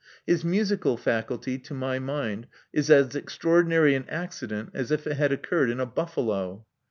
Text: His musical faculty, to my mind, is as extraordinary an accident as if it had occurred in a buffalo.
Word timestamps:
His 0.25 0.43
musical 0.43 0.97
faculty, 0.97 1.59
to 1.59 1.75
my 1.75 1.99
mind, 1.99 2.47
is 2.73 2.89
as 2.89 3.13
extraordinary 3.15 3.93
an 3.93 4.05
accident 4.09 4.71
as 4.73 4.89
if 4.89 5.05
it 5.05 5.17
had 5.17 5.31
occurred 5.31 5.69
in 5.69 5.79
a 5.79 5.85
buffalo. 5.85 6.65